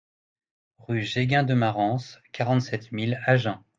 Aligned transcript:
Rue 0.79 1.03
Jegun 1.03 1.43
de 1.43 1.53
Marans, 1.53 2.01
quarante-sept 2.31 2.91
mille 2.91 3.21
Agen 3.27 3.61